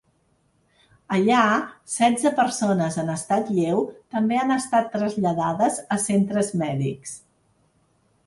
Allà, 1.17 1.41
setze 1.95 2.29
persones 2.39 2.97
en 3.03 3.11
estat 3.15 3.51
lleu 3.57 3.83
també 4.15 4.39
han 4.43 4.53
estat 4.55 4.89
traslladades 4.95 5.77
a 5.97 5.99
centres 6.07 6.49
mèdics. 6.63 7.13